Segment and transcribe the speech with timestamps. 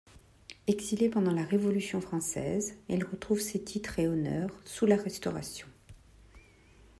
[0.65, 5.67] Exilé pendant la Révolution française, il retrouve ses titres et honneurs sous la Restauration.